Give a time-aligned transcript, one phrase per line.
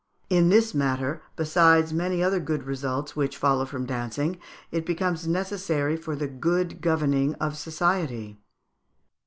[0.31, 4.39] In this matter, besides many other good results which follow from dancing,
[4.71, 8.39] it becomes necessary for the good governing of society."